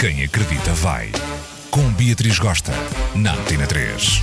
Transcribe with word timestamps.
Quem 0.00 0.24
acredita 0.24 0.72
vai. 0.72 1.12
Com 1.70 1.92
Beatriz 1.92 2.38
Gosta, 2.38 2.72
na 3.14 3.34
Antena 3.34 3.66
3. 3.66 4.22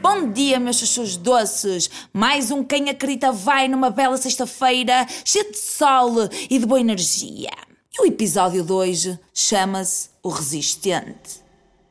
Bom 0.00 0.30
dia, 0.30 0.60
meus 0.60 0.78
chuchus 0.78 1.16
doces! 1.16 1.90
Mais 2.12 2.52
um 2.52 2.62
Quem 2.62 2.90
Acredita 2.90 3.32
vai 3.32 3.66
numa 3.66 3.90
bela 3.90 4.16
sexta-feira, 4.16 5.04
cheia 5.24 5.50
de 5.50 5.58
sol 5.58 6.12
e 6.48 6.60
de 6.60 6.64
boa 6.64 6.78
energia. 6.78 7.50
E 7.92 8.02
o 8.02 8.06
episódio 8.06 8.62
de 8.62 8.70
hoje 8.70 9.18
chama-se 9.34 10.10
O 10.22 10.28
Resistente. 10.28 11.42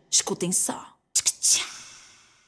Escutem 0.10 0.54
só. 0.54 0.82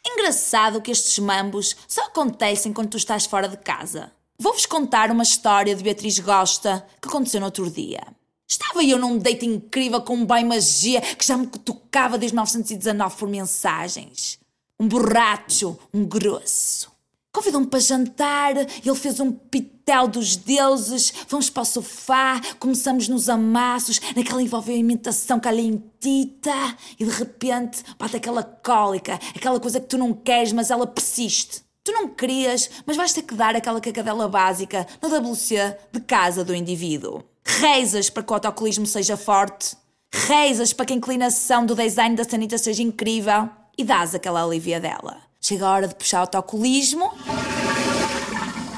Engraçado 0.05 0.81
que 0.81 0.91
estes 0.91 1.19
mambos 1.19 1.75
só 1.85 2.05
acontecem 2.05 2.71
quando 2.71 2.91
tu 2.91 2.97
estás 2.97 3.25
fora 3.25 3.49
de 3.49 3.57
casa. 3.57 4.09
Vou-vos 4.39 4.67
contar 4.67 5.09
uma 5.09 5.23
história 5.23 5.75
de 5.75 5.83
Beatriz 5.83 6.19
Gosta 6.19 6.85
que 7.01 7.07
aconteceu 7.07 7.39
no 7.39 7.47
outro 7.47 7.71
dia. 7.71 8.03
Estava 8.47 8.83
eu 8.83 8.99
num 8.99 9.17
date 9.17 9.47
incrível 9.47 9.99
com 9.99 10.15
um 10.15 10.25
bem 10.27 10.45
magia 10.45 11.01
que 11.01 11.25
já 11.25 11.35
me 11.35 11.47
tocava 11.47 12.19
desde 12.19 12.35
1919 12.35 13.17
por 13.17 13.27
mensagens. 13.27 14.37
Um 14.79 14.87
borracho, 14.87 15.75
um 15.91 16.05
grosso. 16.05 16.91
Convidou-me 17.33 17.65
para 17.65 17.79
jantar, 17.79 18.55
ele 18.57 18.95
fez 18.95 19.19
um 19.19 19.31
pitel 19.31 20.07
dos 20.07 20.35
deuses, 20.35 21.11
fomos 21.27 21.49
para 21.49 21.63
o 21.63 21.65
sofá, 21.65 22.39
começamos 22.59 23.07
nos 23.07 23.29
amassos, 23.29 23.99
naquela 24.15 24.41
envolvimentação 24.41 25.39
calentita, 25.39 26.77
e 26.99 27.05
de 27.05 27.11
repente 27.11 27.83
bate 27.97 28.17
aquela 28.17 28.43
cólica, 28.43 29.19
aquela 29.35 29.59
coisa 29.59 29.79
que 29.79 29.87
tu 29.87 29.97
não 29.97 30.13
queres, 30.13 30.51
mas 30.51 30.69
ela 30.69 30.85
persiste. 30.85 31.66
Tu 31.87 31.93
não 31.93 32.09
querias, 32.09 32.69
mas 32.85 32.97
vais 32.97 33.13
ter 33.13 33.21
que 33.21 33.33
dar 33.33 33.55
aquela 33.55 33.79
cacadela 33.79 34.27
básica 34.27 34.85
no 35.01 35.07
WC 35.07 35.77
de 35.89 36.01
casa 36.01 36.43
do 36.43 36.53
indivíduo. 36.53 37.23
Rezas 37.45 38.09
para 38.09 38.23
que 38.23 38.29
o 38.29 38.33
autocolismo 38.33 38.85
seja 38.85 39.15
forte, 39.15 39.73
rezas 40.13 40.73
para 40.73 40.85
que 40.85 40.91
a 40.91 40.97
inclinação 40.97 41.65
do 41.65 41.73
design 41.73 42.13
da 42.13 42.25
sanita 42.25 42.57
seja 42.57 42.83
incrível 42.83 43.49
e 43.77 43.85
dás 43.85 44.13
aquela 44.13 44.43
alívia 44.43 44.81
dela. 44.81 45.15
Chega 45.39 45.65
a 45.65 45.71
hora 45.71 45.87
de 45.87 45.95
puxar 45.95 46.17
o 46.17 46.21
autocolismo 46.23 47.09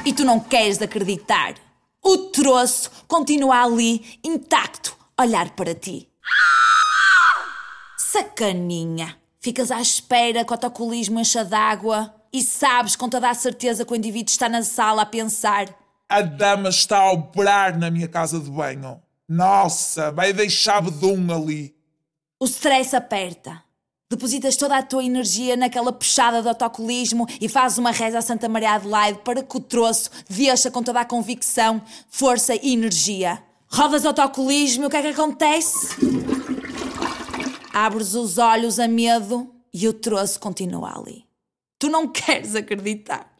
e 0.05 0.13
tu 0.13 0.23
não 0.23 0.39
queres 0.39 0.79
acreditar. 0.79 1.55
O 2.03 2.15
troço 2.15 2.91
continua 3.07 3.63
ali, 3.63 4.19
intacto, 4.23 4.95
olhar 5.19 5.49
para 5.55 5.73
ti. 5.73 6.07
Sacaninha! 7.97 9.17
Ficas 9.41 9.71
à 9.71 9.81
espera 9.81 10.45
que 10.45 10.51
o 10.51 10.53
autocolismo 10.53 11.19
encha 11.19 11.43
d'água 11.43 12.13
e 12.31 12.41
sabes 12.41 12.95
com 12.95 13.09
toda 13.09 13.29
a 13.29 13.33
certeza 13.33 13.85
que 13.85 13.91
o 13.91 13.95
indivíduo 13.95 14.29
está 14.31 14.47
na 14.49 14.63
sala 14.63 15.01
a 15.03 15.05
pensar: 15.05 15.67
A 16.07 16.21
dama 16.21 16.69
está 16.69 16.97
a 16.99 17.11
operar 17.11 17.77
na 17.77 17.89
minha 17.89 18.07
casa 18.07 18.39
de 18.39 18.49
banho. 18.49 19.01
Nossa, 19.27 20.11
vai 20.11 20.33
deixar 20.33 20.81
bedum 20.81 21.31
ali. 21.33 21.75
o 22.39 22.45
stress 22.45 22.95
aperta. 22.95 23.63
Depositas 24.11 24.57
toda 24.57 24.75
a 24.75 24.81
tua 24.81 25.03
energia 25.03 25.55
naquela 25.55 25.91
puxada 25.93 26.41
do 26.41 26.49
autocolismo 26.49 27.27
e 27.39 27.47
fazes 27.47 27.77
uma 27.77 27.91
reza 27.91 28.17
a 28.17 28.21
Santa 28.23 28.49
Maria 28.49 28.71
Adelaide 28.73 29.19
para 29.19 29.43
que 29.43 29.55
o 29.57 29.59
troço 29.59 30.09
deixa 30.27 30.71
com 30.71 30.81
toda 30.81 30.99
a 31.01 31.05
convicção, 31.05 31.79
força 32.09 32.55
e 32.55 32.73
energia. 32.73 33.43
Rodas 33.67 34.05
o 34.05 34.07
autocolismo 34.07 34.85
e 34.85 34.87
o 34.87 34.89
que 34.89 34.97
é 34.97 35.01
que 35.03 35.07
acontece? 35.09 35.95
Abres 37.71 38.15
os 38.15 38.39
olhos 38.39 38.79
a 38.79 38.87
medo 38.87 39.53
e 39.71 39.87
o 39.87 39.93
troço 39.93 40.39
continua 40.39 40.97
ali. 40.97 41.28
Tu 41.79 41.89
não 41.89 42.07
queres 42.11 42.55
acreditar. 42.55 43.31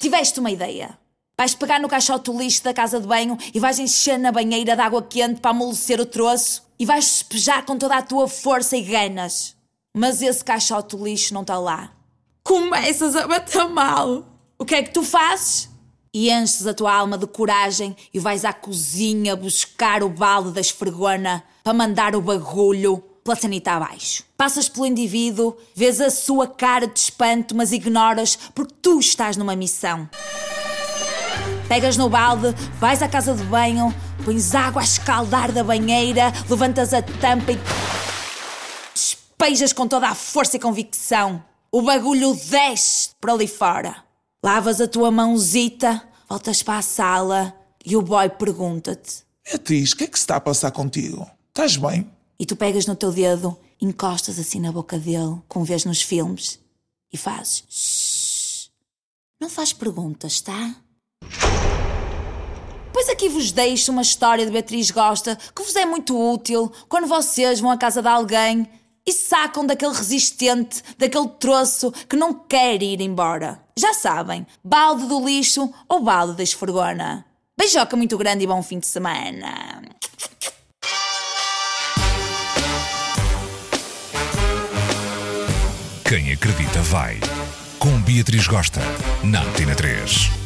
Tiveste 0.00 0.40
uma 0.40 0.50
ideia. 0.50 0.98
Vais 1.36 1.54
pegar 1.54 1.80
no 1.80 1.88
caixote 1.88 2.30
do 2.30 2.38
lixo 2.38 2.62
da 2.62 2.72
casa 2.72 3.00
de 3.00 3.06
banho 3.06 3.36
e 3.52 3.60
vais 3.60 3.78
encher 3.78 4.18
na 4.18 4.32
banheira 4.32 4.74
de 4.74 4.82
água 4.82 5.02
quente 5.02 5.40
para 5.40 5.50
amolecer 5.50 6.00
o 6.00 6.06
troço 6.06 6.64
e 6.78 6.86
vais 6.86 7.04
despejar 7.04 7.64
com 7.64 7.76
toda 7.76 7.96
a 7.96 8.02
tua 8.02 8.28
força 8.28 8.76
e 8.76 8.82
ganas. 8.82 9.56
Mas 9.92 10.22
esse 10.22 10.44
caixote 10.44 10.96
do 10.96 11.04
lixo 11.04 11.34
não 11.34 11.42
está 11.42 11.58
lá. 11.58 11.92
Começas 12.42 13.16
a 13.16 13.26
bater 13.26 13.68
mal. 13.68 14.24
O 14.58 14.64
que 14.64 14.76
é 14.76 14.82
que 14.82 14.92
tu 14.92 15.02
fazes? 15.02 15.68
E 16.12 16.30
enches 16.30 16.66
a 16.66 16.74
tua 16.74 16.94
alma 16.94 17.18
de 17.18 17.26
coragem 17.26 17.96
e 18.12 18.20
vais 18.20 18.44
à 18.44 18.52
cozinha 18.52 19.34
buscar 19.34 20.04
o 20.04 20.08
balde 20.08 20.52
da 20.52 20.60
esfregona 20.60 21.42
para 21.64 21.74
mandar 21.74 22.14
o 22.14 22.20
bagulho 22.20 23.02
pela 23.24 23.34
sanita 23.34 23.72
abaixo. 23.72 24.22
Passas 24.36 24.68
pelo 24.68 24.84
indivíduo, 24.84 25.56
vês 25.74 25.98
a 25.98 26.10
sua 26.10 26.46
cara 26.46 26.86
de 26.86 27.00
espanto, 27.00 27.56
mas 27.56 27.72
ignoras 27.72 28.38
porque 28.54 28.74
tu 28.82 29.00
estás 29.00 29.38
numa 29.38 29.56
missão. 29.56 30.08
Pegas 31.66 31.96
no 31.96 32.10
balde, 32.10 32.54
vais 32.78 33.02
à 33.02 33.08
casa 33.08 33.32
de 33.32 33.42
banho, 33.44 33.92
pões 34.22 34.54
água 34.54 34.82
a 34.82 34.84
escaldar 34.84 35.50
da 35.50 35.64
banheira, 35.64 36.30
levantas 36.48 36.92
a 36.92 37.00
tampa 37.00 37.52
e 37.52 37.58
despejas 38.94 39.72
com 39.72 39.88
toda 39.88 40.08
a 40.08 40.14
força 40.14 40.56
e 40.56 40.60
convicção. 40.60 41.42
O 41.72 41.80
bagulho 41.80 42.34
desce 42.34 43.10
para 43.18 43.32
ali 43.32 43.48
fora. 43.48 43.96
Lavas 44.44 44.78
a 44.82 44.86
tua 44.86 45.10
mãozita, 45.10 46.02
voltas 46.28 46.62
para 46.62 46.78
a 46.78 46.82
sala 46.82 47.54
e 47.84 47.96
o 47.96 48.02
boy 48.02 48.28
pergunta-te. 48.28 49.24
Beatriz, 49.44 49.92
o 49.92 49.96
que 49.96 50.04
é 50.04 50.06
que 50.06 50.18
se 50.18 50.24
está 50.24 50.36
a 50.36 50.40
passar 50.40 50.70
contigo? 50.70 51.26
Estás 51.48 51.78
bem? 51.78 52.06
E 52.44 52.46
tu 52.46 52.56
pegas 52.56 52.84
no 52.84 52.94
teu 52.94 53.10
dedo, 53.10 53.56
encostas 53.80 54.38
assim 54.38 54.60
na 54.60 54.70
boca 54.70 54.98
dele, 54.98 55.40
como 55.48 55.64
vês 55.64 55.86
nos 55.86 56.02
filmes, 56.02 56.60
e 57.10 57.16
fazes. 57.16 57.64
"Shhh". 57.70 58.68
Não 59.40 59.48
faz 59.48 59.72
perguntas, 59.72 60.42
tá? 60.42 60.76
Pois 62.92 63.08
aqui 63.08 63.30
vos 63.30 63.50
deixo 63.50 63.90
uma 63.90 64.02
história 64.02 64.44
de 64.44 64.52
Beatriz 64.52 64.90
Gosta 64.90 65.38
que 65.56 65.62
vos 65.62 65.74
é 65.74 65.86
muito 65.86 66.14
útil 66.14 66.70
quando 66.86 67.06
vocês 67.06 67.60
vão 67.60 67.70
à 67.70 67.78
casa 67.78 68.02
de 68.02 68.08
alguém 68.08 68.68
e 69.06 69.12
sacam 69.14 69.64
daquele 69.64 69.94
resistente, 69.94 70.82
daquele 70.98 71.28
troço 71.40 71.90
que 72.06 72.14
não 72.14 72.34
quer 72.34 72.82
ir 72.82 73.00
embora. 73.00 73.58
Já 73.74 73.94
sabem, 73.94 74.46
balde 74.62 75.06
do 75.06 75.24
lixo 75.24 75.72
ou 75.88 76.02
balde 76.02 76.36
da 76.36 76.42
esfregona. 76.42 77.24
Beijoca 77.56 77.96
muito 77.96 78.18
grande 78.18 78.44
e 78.44 78.46
bom 78.46 78.62
fim 78.62 78.78
de 78.78 78.86
semana. 78.86 79.73
Quem 86.14 86.32
acredita 86.32 86.80
vai. 86.82 87.18
Com 87.76 88.00
Beatriz 88.02 88.46
Gosta, 88.46 88.80
na 89.24 89.42
Antena 89.42 89.74
3. 89.74 90.43